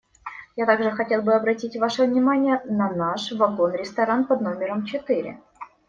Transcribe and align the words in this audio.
Я 0.55 0.65
также 0.65 0.89
хотел 0.89 1.21
бы 1.21 1.35
обратить 1.35 1.75
ваше 1.77 2.05
внимание 2.07 2.59
на 2.65 2.89
наш 2.89 3.31
вагон-ресторан 3.33 4.25
под 4.25 4.41
номером 4.41 4.83
четыре. 4.83 5.37